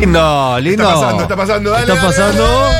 Lindo, 0.00 0.58
lindo. 0.60 0.82
Está 0.82 0.94
pasando, 0.94 1.22
está 1.22 1.36
pasando, 1.36 1.70
dale. 1.70 1.82
Está 1.82 1.94
dale, 1.94 2.06
pasando. 2.06 2.44
dale. 2.44 2.76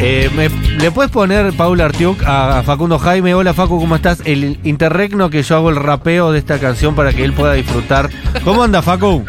Eh, 0.00 0.30
me- 0.36 0.48
¿Le 0.78 0.90
puedes 0.90 1.10
poner, 1.10 1.52
Paula 1.54 1.86
Artiuk, 1.86 2.22
a, 2.24 2.58
a 2.58 2.62
Facundo 2.62 2.98
Jaime? 2.98 3.32
Hola, 3.34 3.54
Facu, 3.54 3.80
¿cómo 3.80 3.96
estás? 3.96 4.20
El 4.26 4.58
interregno 4.64 5.30
que 5.30 5.42
yo 5.42 5.56
hago 5.56 5.70
el 5.70 5.76
rapeo 5.76 6.30
de 6.32 6.40
esta 6.40 6.58
canción 6.58 6.94
para 6.94 7.12
que 7.14 7.24
él 7.24 7.32
pueda 7.32 7.54
disfrutar. 7.54 8.10
¿Cómo 8.44 8.62
anda, 8.62 8.82
Facu? 8.82 9.24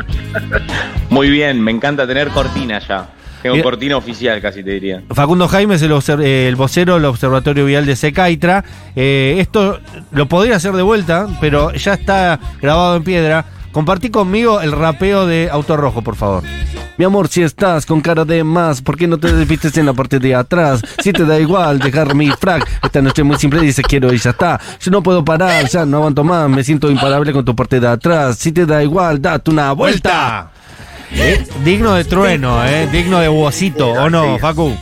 Muy 1.09 1.29
bien, 1.29 1.61
me 1.61 1.71
encanta 1.71 2.05
tener 2.05 2.29
cortina 2.29 2.79
ya. 2.79 3.07
Tengo 3.41 3.55
Mira- 3.55 3.63
cortina 3.63 3.95
oficial, 3.95 4.41
casi 4.41 4.63
te 4.63 4.71
diría. 4.71 5.02
Facundo 5.11 5.47
Jaime 5.47 5.75
es 5.75 5.82
el, 5.84 5.91
obser- 5.91 6.21
eh, 6.21 6.47
el 6.50 6.55
vocero 6.57 6.95
del 6.95 7.05
Observatorio 7.05 7.63
Vial 7.66 7.86
de 7.86 7.95
Secaitra. 7.95 8.66
Eh, 8.97 9.38
esto 9.39 9.79
lo 10.11 10.25
podría 10.27 10.57
hacer 10.57 10.73
de 10.73 10.82
vuelta, 10.82 11.27
pero 11.39 11.71
ya 11.73 11.93
está 11.93 12.38
grabado 12.61 12.97
en 12.97 13.04
piedra. 13.04 13.45
Compartí 13.76 14.10
conmigo 14.10 14.61
el 14.61 14.71
rapeo 14.71 15.28
de 15.28 15.50
Auto 15.52 15.75
Rojo, 15.75 16.02
por 16.02 16.15
favor. 16.15 16.43
Mi 16.97 17.04
amor, 17.04 17.28
si 17.28 17.43
estás 17.43 17.86
con 17.86 18.00
cara 18.00 18.24
de 18.24 18.42
más, 18.42 18.82
¿por 18.82 18.96
qué 18.96 19.06
no 19.06 19.18
te 19.18 19.34
desvistes 19.34 19.75
en 19.75 19.86
la 19.86 19.92
parte 19.92 20.18
de 20.18 20.34
atrás? 20.34 20.79
Si 21.04 21.11
te 21.11 21.25
da 21.25 21.38
igual 21.42 21.79
dejar 21.79 22.15
mi 22.15 22.29
frac. 22.29 22.65
Esta 22.82 23.01
noche 23.01 23.24
muy 23.24 23.36
simple 23.36 23.60
dice 23.60 23.82
quiero 23.82 24.14
y 24.14 24.18
ya 24.18 24.29
está. 24.29 24.61
Yo 24.79 24.92
no 24.92 25.04
puedo 25.04 25.25
parar, 25.25 25.68
ya 25.68 25.86
no 25.86 25.98
aguanto 25.98 26.24
más. 26.24 26.50
Me 26.50 26.64
siento 26.64 26.89
imparable 26.89 27.34
con 27.34 27.43
tu 27.43 27.54
parte 27.54 27.82
de 27.82 27.88
atrás. 27.89 28.38
Si 28.38 28.54
te 28.54 28.65
da 28.65 28.82
igual, 28.82 29.21
date 29.21 29.51
una 29.51 29.74
vuelta. 29.74 30.51
Eh, 31.12 31.46
digno 31.65 31.96
de 31.96 32.06
trueno, 32.06 32.66
eh, 32.66 32.88
digno 32.89 33.20
de 33.20 33.28
huesito, 33.28 33.89
¿o 33.89 34.09
no, 34.09 34.39
Facu? 34.39 34.73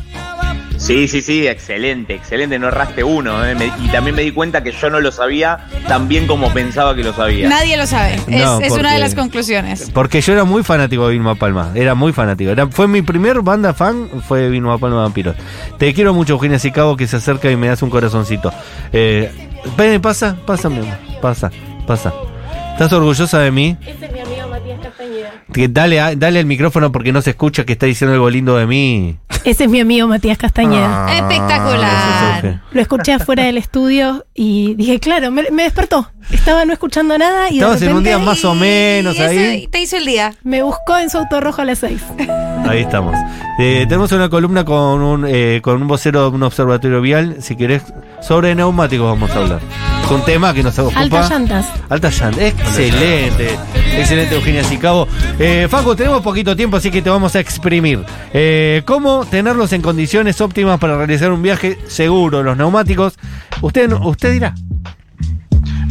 Sí, 0.77 1.07
sí, 1.07 1.21
sí, 1.21 1.47
excelente, 1.47 2.13
excelente, 2.15 2.59
no 2.59 2.67
erraste 2.67 3.03
uno. 3.03 3.45
eh. 3.45 3.55
Me- 3.55 3.71
y 3.83 3.87
también 3.89 4.15
me 4.15 4.21
di 4.23 4.31
cuenta 4.31 4.63
que 4.63 4.71
yo 4.73 4.89
no 4.89 4.99
lo 4.99 5.11
sabía 5.11 5.67
tan 5.87 6.07
bien 6.07 6.27
como 6.27 6.51
pensaba 6.53 6.93
que 6.95 7.03
lo 7.03 7.13
sabía. 7.13 7.47
Nadie 7.47 7.77
lo 7.77 7.85
sabe. 7.87 8.15
Es, 8.15 8.27
No, 8.43 8.59
es 8.59 8.67
porque- 8.67 8.79
una 8.81 8.93
de 8.93 8.99
las 8.99 9.15
conclusiones. 9.15 9.89
Porque 9.93 10.19
yo 10.21 10.33
era 10.33 10.43
muy 10.43 10.63
fanático 10.63 11.05
de 11.07 11.13
Vilma 11.13 11.35
Palma. 11.35 11.71
Era 11.75 11.95
muy 11.95 12.11
fanático. 12.11 12.52
Era, 12.52 12.67
fue 12.67 12.88
mi 12.88 13.02
primer 13.02 13.41
banda 13.41 13.73
fan, 13.73 14.09
fue 14.27 14.49
Vilma 14.49 14.77
Palma 14.77 14.97
Vampiros. 15.03 15.35
Te 15.77 15.93
quiero 15.93 16.13
mucho, 16.13 16.33
Eugenia 16.33 16.59
Sicabo, 16.59 16.97
que 16.97 17.08
se 17.08 17.15
acerca 17.17 17.49
y 17.49 17.55
me 17.55 17.67
das 17.67 17.81
un 17.81 17.89
corazoncito. 17.89 18.52
Eh, 18.91 19.31
ven, 19.77 20.02
pasa, 20.02 20.35
pasa, 20.45 20.69
mi 20.69 20.80
amor. 20.80 20.95
Pasa, 21.21 21.49
pasa. 21.87 22.11
¿Estás 22.73 22.91
orgullosa 22.91 23.39
de 23.39 23.52
mí? 23.52 23.77
Ese 23.85 24.05
es 24.08 24.11
mi 24.11 24.19
amigo 24.19 24.47
Matías 24.49 24.80
Castañeda. 24.81 25.31
Que 25.53 25.67
dale, 25.69 26.15
dale 26.17 26.39
el 26.39 26.45
micrófono 26.47 26.91
porque 26.91 27.11
no 27.13 27.21
se 27.21 27.30
escucha 27.30 27.63
que 27.65 27.73
está 27.73 27.85
diciendo 27.85 28.15
algo 28.15 28.30
lindo 28.30 28.58
de 28.58 28.65
mí. 28.65 29.17
Ese 29.44 29.66
es 29.66 29.69
mi 29.69 29.81
amigo 29.81 30.08
Matías 30.08 30.38
Castañeda. 30.38 31.05
Ah, 31.08 31.17
Espectacular. 31.17 32.45
es 32.45 32.55
Lo 32.72 32.81
escuché 32.81 33.13
afuera 33.13 33.44
del 33.44 33.58
estudio 33.58 34.25
y 34.33 34.73
dije, 34.75 34.99
claro, 34.99 35.31
me, 35.31 35.44
me 35.52 35.63
despertó. 35.63 36.09
Estaba 36.31 36.63
no 36.63 36.72
escuchando 36.72 37.17
nada 37.17 37.49
y 37.49 37.53
de 37.53 37.58
Estabas 37.58 37.81
en 37.81 37.94
un 37.94 38.03
día 38.03 38.17
más 38.17 38.45
o 38.45 38.55
menos 38.55 39.16
Y 39.17 39.21
ahí. 39.21 39.67
Te 39.67 39.81
hizo 39.81 39.97
el 39.97 40.05
día. 40.05 40.33
me 40.44 40.64
buscó 40.64 40.97
en 40.97 41.09
su 41.09 41.17
auto 41.17 41.41
rojo 41.41 41.61
a 41.61 41.66
las 41.66 41.80
seis. 41.80 42.02
Ahí 42.67 42.81
estamos. 42.81 43.16
Eh, 43.59 43.86
tenemos 43.89 44.11
una 44.14 44.30
columna 44.30 44.64
con 44.64 45.02
un, 45.02 45.25
eh, 45.27 45.59
con 45.61 45.81
un 45.81 45.88
vocero 45.88 46.30
de 46.30 46.36
un 46.36 46.44
observatorio 46.44 47.02
vial. 47.02 47.38
Si 47.41 47.58
querés, 47.58 47.83
sobre 48.21 48.55
neumáticos 48.55 49.08
vamos 49.08 49.30
a 49.31 49.39
hablar. 49.39 49.59
Es 50.05 50.11
un 50.11 50.23
tema 50.23 50.53
que 50.53 50.64
nos 50.64 50.80
ocupa. 50.80 50.99
Altas 50.99 51.30
llantas. 51.30 51.66
Alta 51.89 52.09
llantas. 52.09 52.41
Excelente. 52.41 53.59
Excelente, 53.95 54.36
Eugenia 54.36 54.63
Sicabo. 54.63 55.08
Eh, 55.39 55.67
Facu, 55.69 55.95
tenemos 55.95 56.22
poquito 56.22 56.55
tiempo, 56.55 56.77
así 56.77 56.89
que 56.89 57.02
te 57.02 57.09
vamos 57.09 57.36
a 57.36 57.39
exprimir. 57.39 57.99
Eh, 58.33 58.81
¿Cómo 58.86 59.25
tenerlos 59.25 59.72
en 59.72 59.81
condiciones 59.81 60.41
óptimas 60.41 60.80
para 60.80 60.97
realizar 60.97 61.31
un 61.31 61.41
viaje 61.41 61.77
seguro? 61.88 62.44
Los 62.44 62.58
neumáticos. 62.58 63.14
Usted, 63.61 63.91
usted 63.91 64.33
dirá. 64.33 64.55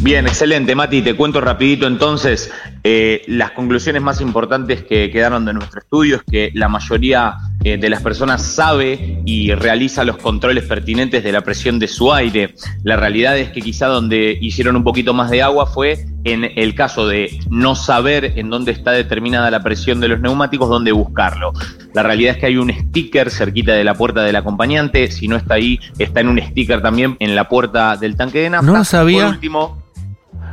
Bien, 0.03 0.27
excelente, 0.27 0.75
Mati. 0.75 1.01
Te 1.01 1.15
cuento 1.15 1.41
rapidito 1.41 1.87
entonces 1.87 2.51
eh, 2.85 3.23
las 3.29 3.53
conclusiones 3.53 4.03
más 4.03 4.21
importantes 4.21 4.83
que 4.83 5.11
quedaron 5.11 5.45
de 5.45 5.53
nuestro 5.53 5.81
estudio 5.81 6.17
es 6.17 6.23
que 6.29 6.51
la 6.55 6.69
mayoría 6.69 7.37
eh, 7.63 7.77
de 7.77 7.89
las 7.89 8.03
personas 8.03 8.43
sabe 8.43 9.23
y 9.25 9.53
realiza 9.55 10.03
los 10.03 10.17
controles 10.17 10.65
pertinentes 10.65 11.23
de 11.23 11.31
la 11.31 11.43
presión 11.43 11.79
de 11.79 11.87
su 11.87 12.13
aire. 12.13 12.55
La 12.83 12.97
realidad 12.97 13.39
es 13.39 13.51
que 13.51 13.61
quizá 13.61 13.87
donde 13.87 14.37
hicieron 14.41 14.75
un 14.75 14.83
poquito 14.83 15.15
más 15.15 15.31
de 15.31 15.43
agua 15.43 15.67
fue 15.67 16.07
en 16.25 16.45
el 16.57 16.75
caso 16.75 17.07
de 17.07 17.39
no 17.51 17.77
saber 17.77 18.33
en 18.37 18.51
dónde 18.51 18.73
está 18.73 18.91
determinada 18.91 19.51
la 19.51 19.63
presión 19.63 20.01
de 20.01 20.09
los 20.09 20.21
neumáticos, 20.21 20.69
dónde 20.69 20.91
buscarlo. 20.91 21.53
La 21.95 22.03
realidad 22.03 22.35
es 22.35 22.39
que 22.39 22.47
hay 22.47 22.57
un 22.57 22.71
sticker 22.71 23.31
cerquita 23.31 23.75
de 23.75 23.85
la 23.85 23.95
puerta 23.95 24.23
del 24.23 24.35
acompañante. 24.35 25.11
Si 25.11 25.29
no 25.29 25.37
está 25.37 25.55
ahí, 25.55 25.79
está 25.99 26.21
en 26.21 26.29
un 26.29 26.41
sticker 26.41 26.83
también 26.83 27.17
en 27.21 27.37
la 27.37 27.49
puerta 27.49 27.97
del 27.97 28.17
tanque 28.17 28.41
de 28.41 28.51
nafta. 28.51 28.67
No 28.67 28.79
lo 28.79 28.85
sabía. 28.85 29.27
Por 29.27 29.35
último, 29.35 29.82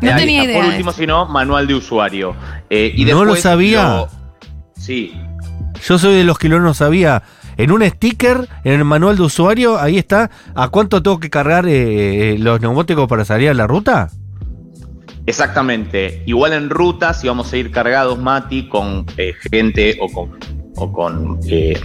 No 0.01 0.11
Ahí 0.11 0.17
tenía 0.19 0.41
está. 0.41 0.51
idea 0.51 0.61
Por 0.63 0.71
último, 0.71 0.91
si 0.93 1.07
no, 1.07 1.25
manual 1.25 1.67
de 1.67 1.75
usuario. 1.75 2.35
Eh, 2.69 2.93
y 2.95 3.05
No 3.05 3.11
lo 3.25 3.33
después 3.33 3.41
sabía. 3.41 3.83
lo- 3.83 4.09
Sí, 4.77 5.13
Yo 5.85 5.97
soy 5.97 6.15
de 6.15 6.23
los 6.23 6.37
que 6.37 6.49
no 6.49 6.59
lo 6.59 6.73
sabía. 6.73 7.21
En 7.57 7.71
un 7.71 7.81
sticker, 7.87 8.47
en 8.63 8.73
el 8.73 8.85
manual 8.85 9.17
de 9.17 9.23
usuario, 9.23 9.77
ahí 9.79 9.97
está. 9.97 10.29
¿A 10.55 10.69
cuánto 10.69 11.01
tengo 11.03 11.19
que 11.19 11.29
cargar 11.29 11.67
eh, 11.67 12.33
eh, 12.33 12.37
los 12.39 12.59
neumáticos 12.61 13.07
para 13.07 13.23
salir 13.25 13.49
a 13.49 13.53
la 13.53 13.67
ruta? 13.67 14.09
exactamente. 15.25 16.23
Igual 16.25 16.53
en 16.53 16.69
ruta, 16.69 17.13
si 17.13 17.27
vamos 17.27 17.51
a 17.53 17.57
ir 17.57 17.71
cargados, 17.71 18.17
Mati, 18.19 18.67
con 18.67 19.05
eh, 19.17 19.33
gente 19.51 19.97
o 20.01 20.11
con, 20.11 20.31
o 20.75 20.91
con 20.91 21.39
eh, 21.47 21.79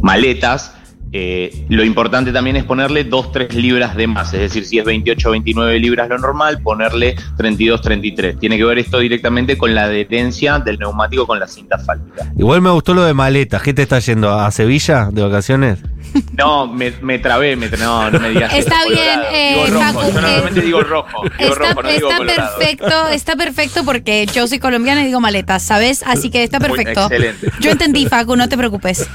maletas, 0.00 0.74
eh, 1.12 1.66
lo 1.68 1.84
importante 1.84 2.32
también 2.32 2.56
es 2.56 2.64
ponerle 2.64 3.08
2-3 3.08 3.52
libras 3.52 3.94
de 3.96 4.06
más. 4.06 4.32
Es 4.32 4.40
decir, 4.40 4.64
si 4.64 4.78
es 4.78 4.84
28 4.84 5.28
o 5.28 5.32
29 5.32 5.78
libras 5.78 6.08
lo 6.08 6.18
normal, 6.18 6.60
ponerle 6.62 7.16
32-33. 7.36 8.38
Tiene 8.38 8.56
que 8.56 8.64
ver 8.64 8.78
esto 8.78 8.98
directamente 8.98 9.58
con 9.58 9.74
la 9.74 9.84
adherencia 9.84 10.58
del 10.58 10.78
neumático 10.78 11.26
con 11.26 11.38
la 11.38 11.46
cinta 11.46 11.76
asfáltica. 11.76 12.32
Igual 12.38 12.62
me 12.62 12.70
gustó 12.70 12.94
lo 12.94 13.04
de 13.04 13.14
maleta. 13.14 13.60
¿Qué 13.60 13.74
te 13.74 13.82
está 13.82 13.98
yendo? 13.98 14.32
¿A 14.32 14.50
Sevilla 14.50 15.10
de 15.12 15.22
vacaciones? 15.22 15.78
No, 16.36 16.66
me, 16.66 16.92
me 17.02 17.18
trabé, 17.18 17.56
me 17.56 17.68
no, 17.70 18.10
no 18.10 18.18
me 18.20 18.30
digas 18.30 18.52
Está 18.54 18.80
eso, 18.80 18.88
bien, 18.90 19.20
eh, 19.32 19.54
digo 19.54 19.66
rojo, 19.78 19.84
Facu, 19.92 20.00
yo 20.06 20.12
normalmente 20.20 20.60
eh, 20.60 20.62
digo 20.62 20.80
rojo, 20.82 21.22
digo 21.38 21.52
Está, 21.52 21.54
rojo, 21.68 21.82
no 21.82 21.88
digo 21.88 22.08
está 22.08 22.16
colorado. 22.18 22.58
perfecto, 22.58 23.08
está 23.08 23.36
perfecto 23.36 23.84
porque 23.84 24.26
yo 24.26 24.46
soy 24.46 24.58
colombiana 24.58 25.02
y 25.02 25.06
digo 25.06 25.20
maletas, 25.20 25.62
¿sabes? 25.62 26.02
Así 26.06 26.30
que 26.30 26.42
está 26.42 26.58
Muy 26.58 26.68
perfecto. 26.70 27.02
excelente. 27.02 27.50
Yo 27.60 27.70
entendí, 27.70 28.06
Facu, 28.06 28.36
no 28.36 28.48
te 28.48 28.56
preocupes. 28.56 29.06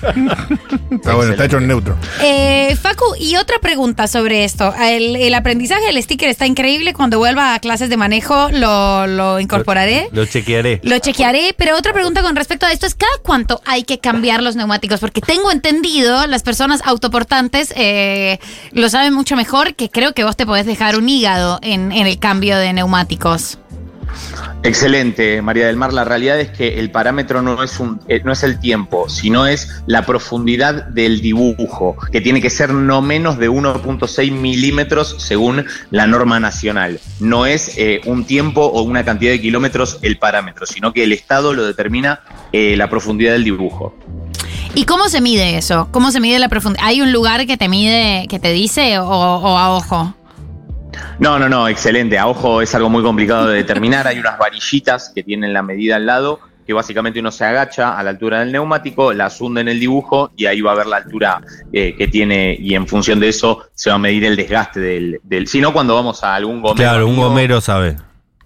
Está 0.91 1.15
bueno, 1.15 1.31
está 1.31 1.45
hecho 1.45 1.57
en 1.57 1.67
neutro. 1.67 1.95
Eh, 2.21 2.75
Facu, 2.81 3.05
y 3.19 3.35
otra 3.35 3.59
pregunta 3.59 4.07
sobre 4.07 4.43
esto. 4.43 4.73
El, 4.79 5.15
el 5.15 5.33
aprendizaje 5.35 5.85
del 5.85 6.01
sticker 6.01 6.29
está 6.29 6.45
increíble. 6.45 6.93
Cuando 6.93 7.17
vuelva 7.19 7.53
a 7.53 7.59
clases 7.59 7.89
de 7.89 7.97
manejo 7.97 8.49
lo, 8.51 9.07
lo 9.07 9.39
incorporaré. 9.39 10.09
Lo 10.11 10.25
chequearé. 10.25 10.79
Lo 10.83 10.97
chequearé, 10.99 11.53
pero 11.57 11.75
otra 11.77 11.93
pregunta 11.93 12.21
con 12.21 12.35
respecto 12.35 12.65
a 12.65 12.71
esto 12.71 12.85
es 12.85 12.95
¿cada 12.95 13.11
cuánto 13.21 13.61
hay 13.65 13.83
que 13.83 13.99
cambiar 13.99 14.41
los 14.41 14.55
neumáticos? 14.55 14.99
Porque 14.99 15.21
tengo 15.21 15.51
entendido, 15.51 16.25
las 16.27 16.43
personas 16.43 16.81
autoportantes 16.87 17.73
eh, 17.75 18.39
lo 18.71 18.89
saben 18.89 19.13
mucho 19.13 19.35
mejor, 19.35 19.75
que 19.75 19.89
creo 19.89 20.13
que 20.13 20.23
vos 20.23 20.35
te 20.35 20.45
podés 20.45 20.65
dejar 20.65 20.97
un 20.97 21.07
hígado 21.09 21.59
en, 21.61 21.91
el 21.91 22.19
cambio 22.19 22.57
de 22.57 22.73
neumáticos. 22.73 23.59
Excelente, 24.63 25.41
María 25.41 25.67
del 25.67 25.75
Mar. 25.75 25.93
La 25.93 26.03
realidad 26.03 26.39
es 26.39 26.49
que 26.49 26.79
el 26.79 26.89
parámetro 26.89 27.41
no 27.41 27.61
es, 27.61 27.79
eh, 28.07 28.21
no 28.23 28.31
es 28.31 28.43
el 28.43 28.59
tiempo, 28.59 29.09
sino 29.09 29.45
es 29.45 29.83
la 29.85 30.05
profundidad 30.05 30.85
del 30.85 31.21
dibujo, 31.21 31.95
que 32.11 32.21
tiene 32.21 32.41
que 32.41 32.49
ser 32.49 32.73
no 32.73 33.01
menos 33.01 33.37
de 33.37 33.49
1.6 33.49 34.31
milímetros 34.31 35.15
según 35.19 35.65
la 35.91 36.07
norma 36.07 36.39
nacional. 36.39 36.99
No 37.19 37.45
es 37.45 37.77
eh, 37.77 38.01
un 38.05 38.25
tiempo 38.25 38.61
o 38.61 38.81
una 38.81 39.03
cantidad 39.03 39.31
de 39.31 39.41
kilómetros 39.41 39.99
el 40.01 40.17
parámetro, 40.17 40.65
sino 40.65 40.93
que 40.93 41.03
el 41.03 41.11
Estado 41.11 41.53
lo 41.53 41.65
determina 41.65 42.21
la 42.51 42.89
profundidad 42.89 43.33
del 43.33 43.43
dibujo. 43.43 43.93
¿Y 44.77 44.85
cómo 44.85 45.09
se 45.09 45.21
mide 45.21 45.57
eso? 45.57 45.87
¿Cómo 45.89 46.11
se 46.11 46.19
mide 46.19 46.37
la 46.37 46.49
profundidad? 46.49 46.85
¿Hay 46.85 47.01
un 47.01 47.11
lugar 47.11 47.47
que 47.47 47.57
te 47.57 47.67
mide, 47.67 48.27
que 48.29 48.37
te 48.37 48.51
dice 48.51 48.99
o, 48.99 49.07
o 49.07 49.57
a 49.57 49.75
ojo? 49.75 50.13
No, 51.17 51.39
no, 51.39 51.49
no, 51.49 51.67
excelente. 51.67 52.19
A 52.19 52.27
ojo 52.27 52.61
es 52.61 52.75
algo 52.75 52.87
muy 52.87 53.01
complicado 53.01 53.47
de 53.47 53.55
determinar. 53.55 54.05
Hay 54.05 54.19
unas 54.19 54.37
varillitas 54.37 55.11
que 55.15 55.23
tienen 55.23 55.51
la 55.51 55.63
medida 55.63 55.95
al 55.95 56.05
lado, 56.05 56.41
que 56.67 56.73
básicamente 56.73 57.19
uno 57.19 57.31
se 57.31 57.43
agacha 57.43 57.97
a 57.97 58.03
la 58.03 58.11
altura 58.11 58.41
del 58.41 58.51
neumático, 58.51 59.13
las 59.13 59.41
hunde 59.41 59.61
en 59.61 59.69
el 59.69 59.79
dibujo 59.79 60.29
y 60.37 60.45
ahí 60.45 60.61
va 60.61 60.73
a 60.73 60.75
ver 60.75 60.85
la 60.85 60.97
altura 60.97 61.41
eh, 61.73 61.95
que 61.97 62.07
tiene 62.07 62.55
y 62.59 62.75
en 62.75 62.85
función 62.85 63.19
de 63.19 63.29
eso 63.29 63.63
se 63.73 63.89
va 63.89 63.95
a 63.95 63.99
medir 63.99 64.25
el 64.25 64.35
desgaste 64.35 64.79
del... 64.79 65.19
del 65.23 65.47
si 65.47 65.59
no, 65.59 65.73
cuando 65.73 65.95
vamos 65.95 66.23
a 66.23 66.35
algún 66.35 66.61
gomero... 66.61 66.75
Claro, 66.75 67.07
un 67.07 67.15
gomero 67.15 67.61
sabe. 67.61 67.95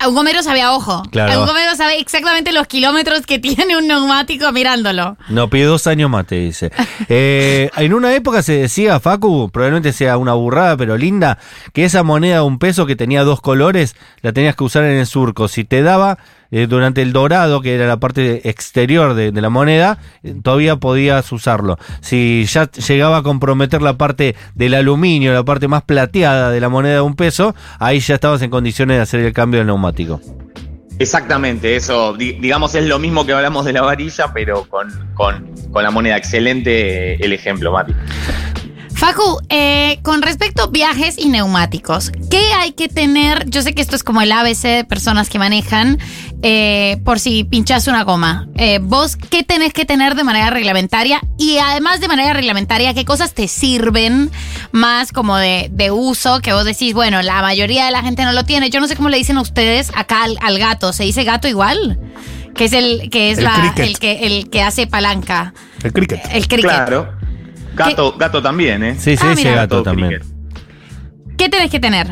Gomero 0.07 0.43
sabe 0.43 0.61
a 0.61 0.73
ojo. 0.73 1.03
Claro. 1.11 1.45
Gomero 1.45 1.75
sabe 1.75 1.99
exactamente 1.99 2.51
los 2.51 2.67
kilómetros 2.67 3.25
que 3.25 3.39
tiene 3.39 3.77
un 3.77 3.87
neumático 3.87 4.51
mirándolo. 4.51 5.17
No, 5.29 5.49
pide 5.49 5.65
dos 5.65 5.87
años 5.87 6.09
más, 6.09 6.25
te 6.27 6.35
dice. 6.35 6.71
Eh, 7.13 7.69
en 7.77 7.93
una 7.93 8.13
época 8.13 8.41
se 8.41 8.53
decía, 8.53 8.99
Facu, 8.99 9.49
probablemente 9.51 9.91
sea 9.91 10.17
una 10.17 10.33
burrada, 10.33 10.77
pero 10.77 10.97
linda, 10.97 11.39
que 11.73 11.83
esa 11.83 12.03
moneda 12.03 12.35
de 12.35 12.41
un 12.43 12.57
peso 12.57 12.85
que 12.85 12.95
tenía 12.95 13.23
dos 13.23 13.41
colores, 13.41 13.95
la 14.21 14.31
tenías 14.31 14.55
que 14.55 14.63
usar 14.63 14.83
en 14.83 14.99
el 14.99 15.05
surco. 15.05 15.47
Si 15.47 15.65
te 15.65 15.81
daba 15.81 16.19
eh, 16.51 16.67
durante 16.67 17.01
el 17.01 17.13
dorado, 17.13 17.61
que 17.61 17.73
era 17.75 17.87
la 17.87 17.97
parte 17.97 18.47
exterior 18.49 19.13
de, 19.13 19.31
la 19.31 19.49
moneda, 19.49 19.97
eh, 20.23 20.35
todavía 20.43 20.75
podías 20.75 21.31
usarlo. 21.31 21.77
Si 22.01 22.45
ya 22.45 22.69
llegaba 22.71 23.17
a 23.17 23.23
comprometer 23.23 23.81
la 23.81 23.97
parte 23.97 24.35
del 24.55 24.73
aluminio, 24.73 25.33
la 25.33 25.43
parte 25.43 25.67
más 25.67 25.83
plateada 25.83 26.51
de 26.51 26.59
la 26.59 26.69
moneda 26.69 26.95
de 26.95 27.01
un 27.01 27.15
peso, 27.15 27.55
ahí 27.79 27.99
ya 27.99 28.15
estabas 28.15 28.41
en 28.41 28.49
condiciones 28.49 28.97
de 28.97 29.01
hacer 29.01 29.19
el 29.21 29.33
cambio 29.33 29.59
del 29.59 29.67
neumático. 29.67 30.19
Exactamente, 30.99 31.75
eso, 31.75 32.13
di- 32.13 32.33
digamos, 32.33 32.75
es 32.75 32.85
lo 32.85 32.99
mismo 32.99 33.25
que 33.25 33.33
hablamos 33.33 33.65
de 33.65 33.73
la 33.73 33.81
varilla, 33.81 34.25
pero 34.33 34.65
con, 34.65 34.87
con- 35.15 35.49
con 35.71 35.81
la 35.83 35.89
moneda. 35.89 36.15
Excelente 36.15 37.15
el 37.25 37.33
ejemplo, 37.33 37.71
Mati. 37.71 37.93
Facu, 39.01 39.41
eh, 39.49 39.97
con 40.03 40.21
respecto 40.21 40.61
a 40.61 40.67
viajes 40.67 41.17
y 41.17 41.29
neumáticos, 41.29 42.11
¿qué 42.29 42.53
hay 42.59 42.73
que 42.73 42.87
tener? 42.87 43.49
Yo 43.49 43.63
sé 43.63 43.73
que 43.73 43.81
esto 43.81 43.95
es 43.95 44.03
como 44.03 44.21
el 44.21 44.31
ABC 44.31 44.61
de 44.61 44.83
personas 44.83 45.27
que 45.27 45.39
manejan, 45.39 45.97
eh, 46.43 47.01
por 47.03 47.19
si 47.19 47.43
pinchas 47.43 47.87
una 47.87 48.03
goma. 48.03 48.47
Eh, 48.57 48.77
¿Vos 48.79 49.15
qué 49.15 49.41
tenés 49.41 49.73
que 49.73 49.85
tener 49.85 50.13
de 50.13 50.23
manera 50.23 50.51
reglamentaria? 50.51 51.19
Y 51.39 51.57
además 51.57 51.99
de 51.99 52.09
manera 52.09 52.33
reglamentaria, 52.33 52.93
¿qué 52.93 53.03
cosas 53.03 53.33
te 53.33 53.47
sirven 53.47 54.29
más 54.71 55.11
como 55.11 55.35
de, 55.35 55.69
de 55.71 55.89
uso? 55.89 56.39
Que 56.39 56.53
vos 56.53 56.65
decís, 56.65 56.93
bueno, 56.93 57.23
la 57.23 57.41
mayoría 57.41 57.85
de 57.87 57.91
la 57.91 58.03
gente 58.03 58.23
no 58.23 58.33
lo 58.33 58.43
tiene. 58.43 58.69
Yo 58.69 58.79
no 58.79 58.87
sé 58.87 58.95
cómo 58.95 59.09
le 59.09 59.17
dicen 59.17 59.37
a 59.37 59.41
ustedes 59.41 59.91
acá 59.95 60.25
al, 60.25 60.37
al 60.41 60.59
gato. 60.59 60.93
¿Se 60.93 61.05
dice 61.05 61.23
gato 61.23 61.47
igual? 61.47 61.99
Que 62.53 62.65
es 62.65 62.73
el 62.73 63.09
que 63.09 63.31
es 63.31 63.39
El 63.39 63.45
la, 63.45 63.73
el 63.77 63.97
que 63.97 64.27
el 64.27 64.51
que 64.51 64.61
hace 64.61 64.85
palanca. 64.85 65.55
El 65.81 65.91
cricket. 65.91 66.21
El 66.31 66.47
cricket. 66.47 66.69
Claro. 66.69 67.20
Gato, 67.75 68.15
gato 68.17 68.41
también, 68.41 68.83
¿eh? 68.83 68.95
Sí, 68.97 69.15
sí, 69.17 69.23
Ah, 69.25 69.31
ese 69.33 69.43
mira. 69.43 69.55
gato 69.61 69.77
Gato 69.77 69.83
también. 69.83 70.09
cricket. 70.19 70.27
¿Qué 71.37 71.49
tenés 71.49 71.71
que 71.71 71.79
tener? 71.79 72.07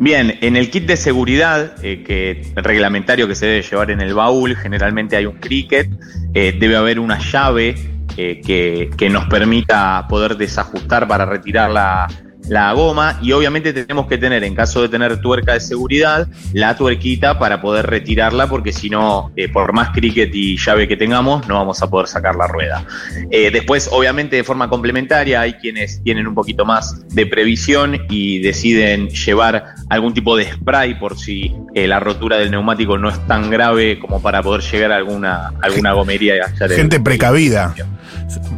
Bien, 0.00 0.38
en 0.42 0.56
el 0.56 0.70
kit 0.70 0.86
de 0.86 0.96
seguridad 0.96 1.72
eh, 1.82 2.04
que 2.04 2.52
reglamentario 2.54 3.26
que 3.26 3.34
se 3.34 3.46
debe 3.46 3.62
llevar 3.62 3.90
en 3.90 4.00
el 4.00 4.14
baúl, 4.14 4.54
generalmente 4.56 5.16
hay 5.16 5.26
un 5.26 5.38
cricket, 5.38 5.88
eh, 6.34 6.56
debe 6.58 6.76
haber 6.76 7.00
una 7.00 7.18
llave 7.18 7.74
eh, 8.16 8.40
que, 8.44 8.90
que 8.96 9.10
nos 9.10 9.24
permita 9.26 10.06
poder 10.08 10.36
desajustar 10.36 11.08
para 11.08 11.24
retirar 11.26 11.70
la, 11.70 12.06
la 12.48 12.72
goma 12.72 13.18
y 13.22 13.32
obviamente 13.32 13.72
tenemos 13.72 14.06
que 14.06 14.18
tener, 14.18 14.42
en 14.44 14.54
caso 14.54 14.82
de 14.82 14.88
tener 14.88 15.20
tuerca 15.20 15.52
de 15.54 15.60
seguridad, 15.60 16.26
la 16.52 16.76
tuerquita 16.76 17.38
para 17.38 17.60
poder 17.60 17.86
retirarla 17.86 18.48
porque 18.48 18.72
si 18.72 18.88
no, 18.90 19.30
eh, 19.36 19.48
por 19.48 19.72
más 19.72 19.90
cricket 19.90 20.30
y 20.34 20.56
llave 20.56 20.88
que 20.88 20.96
tengamos, 20.96 21.46
no 21.48 21.54
vamos 21.56 21.82
a 21.82 21.88
poder 21.90 22.08
sacar 22.08 22.36
la 22.36 22.46
rueda. 22.46 22.84
Eh, 23.30 23.50
después, 23.50 23.88
obviamente, 23.92 24.36
de 24.36 24.44
forma 24.44 24.68
complementaria, 24.68 25.40
hay 25.40 25.54
quienes 25.54 26.02
tienen 26.02 26.26
un 26.26 26.34
poquito 26.34 26.64
más 26.64 27.06
de 27.14 27.26
previsión 27.26 27.98
y 28.08 28.38
deciden 28.40 29.08
llevar 29.08 29.64
algún 29.90 30.14
tipo 30.14 30.36
de 30.36 30.50
spray 30.52 30.98
por 30.98 31.18
si 31.18 31.54
eh, 31.74 31.86
la 31.86 32.00
rotura 32.00 32.36
del 32.38 32.50
neumático 32.50 32.96
no 32.98 33.08
es 33.08 33.18
tan 33.26 33.50
grave 33.50 33.98
como 33.98 34.22
para 34.22 34.42
poder 34.42 34.62
llegar 34.62 34.92
a 34.92 34.96
alguna, 34.96 35.52
alguna 35.62 35.92
gomería. 35.92 36.34
allá 36.46 36.66
del- 36.68 36.76
Gente 36.78 37.00
precavida. 37.00 37.74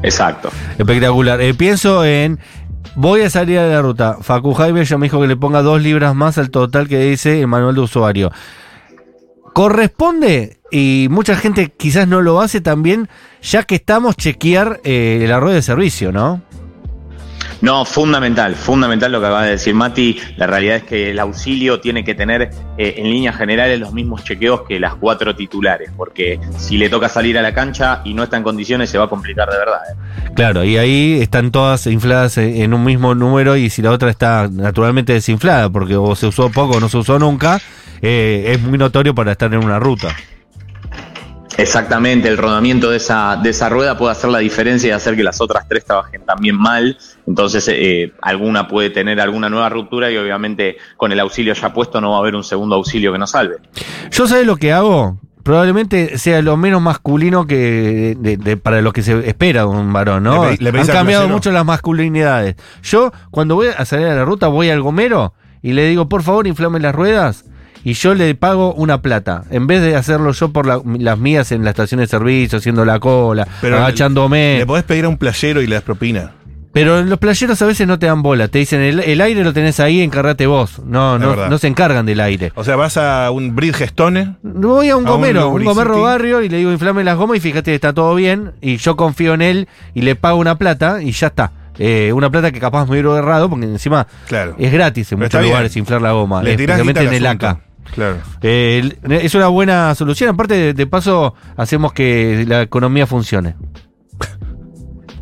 Exacto. 0.03 0.51
Espectacular. 0.79 1.41
Eh, 1.41 1.55
pienso 1.55 2.05
en. 2.05 2.39
Voy 2.97 3.23
a 3.23 3.31
salir 3.31 3.61
de 3.61 3.71
la 3.71 3.83
ruta. 3.83 4.19
Facu 4.21 4.53
Jaime 4.55 4.85
ya 4.85 4.99
me 4.99 5.07
dijo 5.07 5.21
que 5.21 5.29
le 5.29 5.37
ponga 5.37 5.63
dos 5.63 5.81
libras 5.81 6.15
más 6.15 6.39
al 6.39 6.51
total 6.51 6.89
que 6.89 6.99
dice 6.99 7.41
el 7.41 7.47
manual 7.47 7.75
de 7.75 7.81
usuario. 7.83 8.33
Corresponde, 9.53 10.61
y 10.71 11.09
mucha 11.11 11.37
gente 11.37 11.73
quizás 11.77 12.07
no 12.07 12.21
lo 12.21 12.41
hace 12.41 12.61
también, 12.61 13.09
ya 13.43 13.65
que 13.65 13.77
estamos, 13.77 14.17
chequear 14.17 14.81
eh, 14.85 15.25
la 15.29 15.41
rueda 15.41 15.57
de 15.57 15.63
servicio, 15.63 16.13
¿no? 16.13 16.43
No, 17.61 17.85
fundamental, 17.85 18.55
fundamental 18.55 19.13
lo 19.13 19.21
que 19.21 19.27
acaba 19.27 19.45
de 19.45 19.51
decir 19.53 19.75
Mati. 19.75 20.19
La 20.37 20.47
realidad 20.47 20.77
es 20.77 20.85
que 20.85 21.11
el 21.11 21.19
auxilio 21.19 21.81
tiene 21.81 22.05
que 22.05 22.15
tener 22.15 22.51
eh, 22.79 22.95
en 22.97 23.05
líneas 23.05 23.37
generales 23.37 23.79
los 23.79 23.93
mismos 23.93 24.25
chequeos 24.25 24.63
que 24.63 24.81
las 24.81 24.95
cuatro 24.95 25.35
titulares, 25.37 25.91
porque 25.97 26.41
si 26.57 26.79
le 26.79 26.89
toca 26.89 27.09
salir 27.09 27.37
a 27.39 27.43
la 27.43 27.53
cancha 27.53 28.01
y 28.05 28.15
no 28.15 28.23
está 28.23 28.37
en 28.37 28.43
condiciones 28.43 28.91
se 28.91 28.99
va 28.99 29.05
a 29.05 29.09
complicar 29.09 29.51
de 29.51 29.59
verdad. 29.59 29.81
¿eh? 29.91 30.31
Claro, 30.35 30.65
y 30.65 30.77
ahí 30.79 31.21
están 31.21 31.51
todas 31.51 31.87
infladas 31.87 32.39
en 32.39 32.71
en 32.71 32.75
un 32.75 32.85
mismo 32.85 33.15
número 33.15 33.57
y 33.57 33.71
si 33.71 33.83
la 33.83 33.91
otra 33.91 34.11
está 34.11 34.49
naturalmente 34.51 35.13
desinflada, 35.13 35.71
porque 35.71 35.97
o 35.97 36.15
se 36.15 36.27
usó 36.27 36.51
poco 36.51 36.77
o 36.77 36.81
no 36.81 36.89
se 36.89 36.99
usó 36.99 37.19
nunca, 37.19 37.61
eh, 38.03 38.53
es 38.55 38.61
muy 38.63 38.79
notorio 38.79 39.15
para 39.15 39.33
estar 39.33 39.53
en 39.53 39.65
una 39.65 39.79
ruta. 39.79 40.15
Exactamente, 41.61 42.29
el 42.29 42.39
rodamiento 42.39 42.91
de 42.91 42.97
esa, 42.97 43.37
de 43.43 43.51
esa 43.51 43.69
rueda 43.69 43.97
puede 43.99 44.13
hacer 44.13 44.31
la 44.31 44.39
diferencia 44.39 44.89
y 44.89 44.93
hacer 44.93 45.15
que 45.17 45.23
las 45.23 45.41
otras 45.41 45.69
tres 45.69 45.85
trabajen 45.85 46.23
también 46.25 46.57
mal. 46.57 46.97
Entonces, 47.27 47.69
eh, 47.69 48.13
alguna 48.23 48.67
puede 48.67 48.91
tener 48.91 49.21
alguna 49.21 49.49
nueva 49.49 49.69
ruptura 49.69 50.11
y 50.11 50.17
obviamente 50.17 50.77
con 50.97 51.13
el 51.13 51.21
auxilio 51.21 51.53
ya 51.55 51.73
puesto 51.73 52.01
no 52.01 52.11
va 52.13 52.17
a 52.17 52.21
haber 52.21 52.35
un 52.35 52.45
segundo 52.45 52.77
auxilio 52.77 53.13
que 53.13 53.19
nos 53.19 53.31
salve. 53.33 53.57
Yo 54.11 54.27
sé 54.27 54.45
lo 54.45 54.57
que 54.57 54.73
hago. 54.73 55.19
Probablemente 55.43 56.19
sea 56.19 56.43
lo 56.43 56.57
menos 56.57 56.83
masculino 56.83 57.47
que 57.47 58.15
de- 58.19 58.37
de- 58.37 58.57
para 58.59 58.83
lo 58.83 58.93
que 58.93 59.03
se 59.03 59.27
espera 59.29 59.61
de 59.63 59.67
un 59.69 59.93
varón, 59.93 60.23
¿no? 60.23 60.45
Le 60.45 60.51
pedí- 60.51 60.61
le 60.61 60.81
Han 60.81 60.87
cambiado 60.87 61.23
mucho 61.35 61.51
las 61.51 61.65
masculinidades. 61.65 62.57
Yo, 62.83 63.11
cuando 63.31 63.55
voy 63.55 63.69
a 63.69 63.85
salir 63.85 64.07
a 64.07 64.15
la 64.15 64.25
ruta, 64.25 64.49
voy 64.49 64.69
al 64.71 64.83
gomero 64.83 65.33
y 65.63 65.73
le 65.73 65.87
digo, 65.87 66.09
por 66.09 66.23
favor, 66.23 66.47
inflame 66.47 66.79
las 66.81 66.95
ruedas. 66.95 67.45
Y 67.85 67.95
yo 67.95 68.15
le 68.15 68.35
pago 68.35 68.75
una 68.75 69.01
plata. 69.01 69.45
En 69.51 69.67
vez 69.67 69.81
de 69.83 69.97
hacerlo 69.97 70.33
yo 70.33 70.51
por 70.53 70.67
la- 70.67 70.81
las 70.99 71.19
mías 71.19 71.51
en 71.53 71.65
la 71.65 71.71
estación 71.71 72.01
de 72.01 72.07
servicio, 72.07 72.59
haciendo 72.59 72.85
la 72.85 72.99
cola, 73.01 73.47
agachándome. 73.63 74.59
Le 74.59 74.67
podés 74.67 74.85
pedir 74.85 75.05
a 75.05 75.09
un 75.09 75.17
playero 75.17 75.63
y 75.63 75.67
le 75.67 75.75
das 75.77 75.85
propina. 75.85 76.33
Pero 76.73 77.03
los 77.03 77.19
playeros 77.19 77.61
a 77.63 77.67
veces 77.67 77.89
no 77.89 77.99
te 77.99 78.07
dan 78.07 78.23
bola. 78.23 78.47
Te 78.47 78.61
dicen, 78.61 78.81
el, 78.81 79.01
el 79.01 79.21
aire 79.21 79.43
lo 79.43 79.53
tenés 79.53 79.81
ahí, 79.81 80.03
encárgate 80.03 80.47
vos. 80.47 80.79
No, 80.85 81.17
Es 81.17 81.21
no, 81.21 81.31
verdad. 81.31 81.49
no 81.51 81.59
se 81.59 81.67
encargan 81.67 82.07
del 82.07 82.21
aire. 82.21 82.53
O 82.55 82.63
sea, 82.63 82.77
vas 82.77 82.97
a 82.97 83.33
un 83.33 83.57
Bridgestone. 83.57 84.37
Voy 84.43 84.89
a 84.91 84.97
un 84.97 85.05
A 85.07 85.11
gomero, 85.11 85.49
un, 85.49 85.65
gomero 85.65 86.03
barrio 86.03 86.43
y 86.43 86.49
le 86.49 86.59
digo 86.59 86.71
inflame 86.71 87.03
las 87.03 87.17
gomas 87.17 87.39
y 87.39 87.41
fíjate 87.41 87.73
que 87.73 87.75
está 87.75 87.93
todo 87.93 88.15
bien 88.15 88.53
y 88.61 88.77
yo 88.77 88.95
confío 88.95 89.35
en 89.35 89.43
él 89.43 89.69
y 89.95 90.03
le 90.03 90.15
pago 90.15 90.39
una 90.39 90.59
plata 90.59 91.03
y 91.03 91.11
ya 91.11 91.29
está. 91.29 91.51
Eh, 91.79 92.13
una 92.13 92.31
plata 92.31 92.53
que 92.53 92.61
capaz 92.61 92.85
me 92.85 92.93
hubiera 92.93 93.17
errado 93.19 93.49
porque 93.51 93.65
encima 93.67 94.07
Claro. 94.29 94.55
es 94.59 94.71
gratis 94.71 95.11
en 95.11 95.19
Pero 95.19 95.29
muchos 95.29 95.43
lugares 95.43 95.77
inflar 95.77 96.03
la 96.03 96.13
goma, 96.13 96.41
Le 96.43 96.53
en 96.53 96.61
el. 97.15 97.27
ACA. 97.27 97.59
Claro. 97.95 98.19
Eh, 98.43 98.97
es 99.09 99.35
una 99.35 99.49
buena 99.49 99.95
solución, 99.95 100.31
aparte 100.31 100.75
de 100.75 100.87
paso 100.87 101.35
hacemos 101.57 101.93
que 101.93 102.45
la 102.47 102.63
economía 102.63 103.07
funcione. 103.07 103.57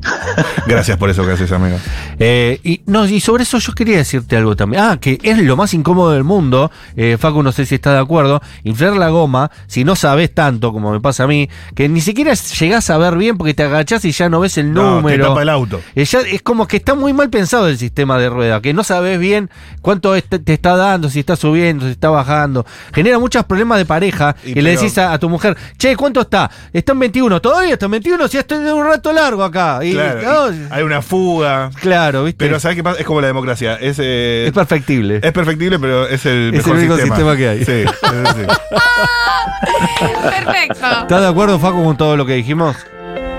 Gracias 0.66 0.96
por 0.98 1.10
eso 1.10 1.24
que 1.24 1.32
haces, 1.32 1.50
amigo. 1.52 1.76
Eh, 2.18 2.60
y, 2.62 2.80
no, 2.86 3.06
y 3.06 3.20
sobre 3.20 3.42
eso 3.42 3.58
yo 3.58 3.72
quería 3.72 3.96
decirte 3.98 4.36
algo 4.36 4.56
también. 4.56 4.82
Ah, 4.82 4.98
que 5.00 5.18
es 5.22 5.38
lo 5.38 5.56
más 5.56 5.74
incómodo 5.74 6.10
del 6.12 6.24
mundo. 6.24 6.70
Eh, 6.96 7.16
Facu, 7.18 7.42
no 7.42 7.52
sé 7.52 7.66
si 7.66 7.74
está 7.76 7.92
de 7.92 8.00
acuerdo. 8.00 8.40
Inflar 8.64 8.94
la 8.96 9.08
goma, 9.08 9.50
si 9.66 9.84
no 9.84 9.96
sabes 9.96 10.34
tanto, 10.34 10.72
como 10.72 10.92
me 10.92 11.00
pasa 11.00 11.24
a 11.24 11.26
mí, 11.26 11.48
que 11.74 11.88
ni 11.88 12.00
siquiera 12.00 12.34
llegás 12.34 12.90
a 12.90 12.98
ver 12.98 13.16
bien 13.16 13.36
porque 13.38 13.54
te 13.54 13.62
agachás 13.62 14.04
y 14.04 14.12
ya 14.12 14.28
no 14.28 14.40
ves 14.40 14.58
el 14.58 14.72
No, 14.72 14.82
te 14.82 14.94
número. 14.96 15.28
tapa 15.28 15.42
el 15.42 15.48
auto. 15.48 15.80
Eh, 15.94 16.04
ya 16.04 16.20
es 16.20 16.42
como 16.42 16.66
que 16.66 16.76
está 16.78 16.94
muy 16.94 17.12
mal 17.12 17.30
pensado 17.30 17.68
el 17.68 17.78
sistema 17.78 18.18
de 18.18 18.28
rueda, 18.28 18.60
que 18.60 18.72
no 18.74 18.84
sabes 18.84 19.18
bien 19.18 19.50
cuánto 19.82 20.12
te 20.22 20.52
está 20.52 20.76
dando, 20.76 21.08
si 21.10 21.20
está 21.20 21.36
subiendo, 21.36 21.86
si 21.86 21.92
está 21.92 22.10
bajando. 22.10 22.64
Genera 22.92 23.18
muchos 23.18 23.44
problemas 23.44 23.78
de 23.78 23.84
pareja 23.84 24.36
Y 24.44 24.54
que 24.54 24.62
le 24.62 24.70
decís 24.72 24.96
a, 24.98 25.12
a 25.12 25.18
tu 25.18 25.28
mujer, 25.28 25.56
che, 25.78 25.96
¿cuánto 25.96 26.20
está? 26.20 26.50
Está 26.72 26.92
en 26.92 26.98
21, 27.00 27.40
todavía 27.40 27.74
está 27.74 27.86
en 27.86 27.92
21, 27.92 28.28
si 28.28 28.38
estoy 28.38 28.62
de 28.64 28.72
un 28.72 28.84
rato 28.84 29.12
largo 29.12 29.42
acá. 29.44 29.80
Y, 29.88 29.92
Claro. 29.94 30.50
no, 30.52 30.74
Hay 30.74 30.82
una 30.82 31.02
fuga. 31.02 31.70
claro, 31.80 32.24
¿viste? 32.24 32.44
Pero 32.44 32.58
¿sabes 32.60 32.76
qué 32.76 32.82
pasa? 32.82 33.00
Es 33.00 33.06
como 33.06 33.20
la 33.20 33.26
democracia. 33.28 33.74
Es, 33.80 33.98
eh, 34.00 34.44
Es 34.46 34.52
perfectible. 34.52 35.20
es 35.22 35.32
perfectible, 35.32 35.78
pero 35.78 36.06
es 36.06 36.24
el 36.26 36.54
Es 36.54 36.66
el 36.66 36.72
mejor 36.72 36.76
único 36.76 36.94
sistema. 36.96 37.16
sistema 37.16 37.36
que 37.36 37.48
hay. 37.48 37.64
Sí, 37.64 37.72
es 37.72 37.88
así. 38.28 38.42
Perfecto. 40.22 40.86
¿Estás 41.02 41.20
de 41.20 41.26
acuerdo, 41.26 41.58
Facu, 41.58 41.82
con 41.84 41.96
todo 41.96 42.16
lo 42.16 42.26
que 42.26 42.34
dijimos? 42.34 42.76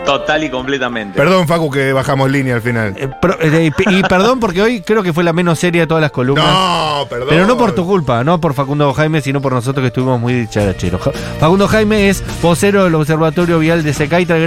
Total 0.06 0.44
y 0.44 0.50
completamente. 0.50 1.15
Perdón, 1.15 1.48
Facu, 1.48 1.70
que 1.70 1.94
bajamos 1.94 2.32
línea 2.32 2.56
al 2.56 2.62
final. 2.63 2.96
Eh, 2.98 3.10
eh, 3.41 3.72
y, 3.91 4.01
perdón 4.03 4.39
porque 4.39 4.60
hoy 4.62 4.82
creo 4.82 5.03
que 5.03 5.13
fue 5.13 5.24
la 5.24 5.34
menos 5.34 5.60
seria 5.60 5.82
de 5.82 5.88
todas 5.88 6.01
las 6.01 6.10
columnas. 6.10 6.46
No, 6.48 7.06
perdón. 7.08 7.27
Pero 7.29 7.46
no 7.46 7.58
por 7.58 7.74
tu 7.75 7.86
culpa, 7.86 8.24
no 8.24 8.41
por 8.41 8.56
Facundo 8.56 8.91
Jaime, 8.94 9.22
sino 9.22 9.39
por 9.39 9.53
nosotros 9.53 9.84
que 9.84 9.88
estuvimos 9.88 10.20
muy 10.20 10.34
dicharacheros. 10.34 11.01
Facundo 11.39 11.68
Jaime 11.68 12.10
es 12.10 12.24
vocero 12.41 12.86
del 12.86 12.96
Observatorio 12.96 13.60
Vial 13.60 13.84
de 13.84 13.94
Secaitra. 13.94 14.38